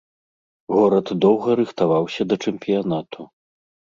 Горад 0.75 1.11
доўга 1.25 1.49
рыхтаваўся 1.59 2.21
да 2.31 2.35
чэмпіянату. 2.47 3.21